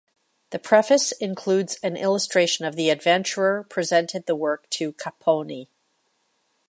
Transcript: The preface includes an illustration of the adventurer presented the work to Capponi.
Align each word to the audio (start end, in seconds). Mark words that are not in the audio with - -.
The 0.49 0.57
preface 0.57 1.11
includes 1.11 1.77
an 1.83 1.95
illustration 1.95 2.65
of 2.65 2.75
the 2.75 2.89
adventurer 2.89 3.63
presented 3.63 4.25
the 4.25 4.35
work 4.35 4.67
to 4.71 4.93
Capponi. 4.93 5.67